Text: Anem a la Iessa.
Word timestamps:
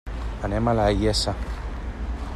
Anem 0.47 0.71
a 0.71 0.73
la 0.79 0.87
Iessa. 1.03 1.35